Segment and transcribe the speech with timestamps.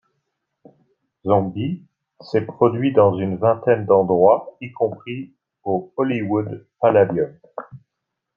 [1.27, 1.83] Zombie
[2.21, 5.31] s'est produit dans une vingtaine d'endroits y compris
[5.63, 7.31] au Hollywood Palladium.